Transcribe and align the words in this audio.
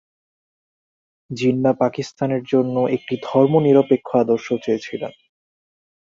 জিন্নাহ 1.29 1.73
পাকিস্তানের 1.79 2.43
জন্য 2.43 2.75
একটি 2.95 3.15
ধর্মনিরপেক্ষ 3.23 4.09
আদর্শ 4.15 4.47
চেয়েছিলেন। 4.63 5.13